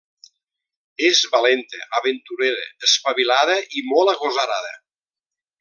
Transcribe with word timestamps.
És 1.09 1.19
valenta, 1.33 1.83
aventurera, 1.99 2.65
espavilada 2.89 3.61
i 3.81 3.87
molt 3.93 4.15
agosarada. 4.19 4.77